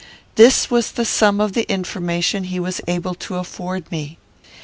[0.33, 4.17] This was the sum of the information he was able to afford me.